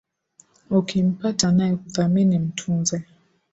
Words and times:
Ukimpata 0.77 1.47
anayekuthamini, 1.47 2.35
mtunze. 2.45 3.03